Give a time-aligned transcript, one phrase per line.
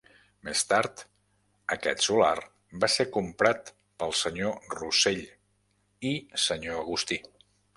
[0.45, 1.01] Més tard
[1.75, 2.33] aquest solar
[2.85, 3.71] va ser comprat
[4.05, 5.23] pel senyor Rossell
[6.15, 7.25] i senyor Agustí.